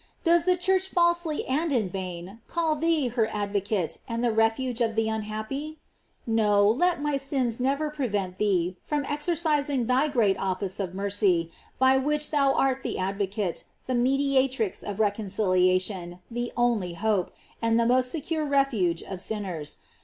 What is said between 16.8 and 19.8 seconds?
hope, and the most secure refuge of sinners.